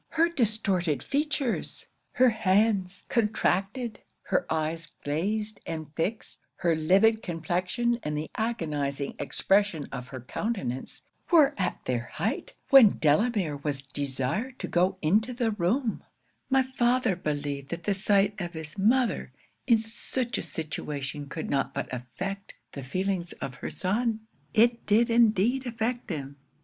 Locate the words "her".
0.09-0.29, 2.13-2.31, 4.23-4.51, 6.55-6.75, 10.07-10.19, 23.53-23.69